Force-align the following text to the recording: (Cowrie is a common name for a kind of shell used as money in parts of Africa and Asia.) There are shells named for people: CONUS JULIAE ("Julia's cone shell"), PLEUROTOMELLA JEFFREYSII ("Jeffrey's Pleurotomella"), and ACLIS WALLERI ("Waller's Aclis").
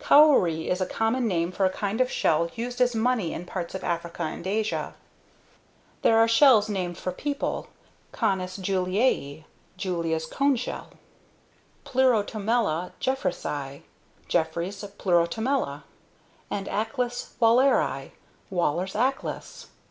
(Cowrie 0.00 0.70
is 0.70 0.80
a 0.80 0.86
common 0.86 1.28
name 1.28 1.52
for 1.52 1.66
a 1.66 1.70
kind 1.70 2.00
of 2.00 2.10
shell 2.10 2.48
used 2.56 2.80
as 2.80 2.94
money 2.94 3.34
in 3.34 3.44
parts 3.44 3.74
of 3.74 3.84
Africa 3.84 4.22
and 4.22 4.46
Asia.) 4.46 4.94
There 6.00 6.18
are 6.18 6.26
shells 6.26 6.70
named 6.70 6.96
for 6.96 7.12
people: 7.12 7.68
CONUS 8.10 8.56
JULIAE 8.56 9.44
("Julia's 9.76 10.24
cone 10.24 10.56
shell"), 10.56 10.92
PLEUROTOMELLA 11.84 12.92
JEFFREYSII 12.98 13.82
("Jeffrey's 14.26 14.82
Pleurotomella"), 14.96 15.82
and 16.50 16.66
ACLIS 16.66 17.34
WALLERI 17.38 18.12
("Waller's 18.48 18.94
Aclis"). 18.96 19.66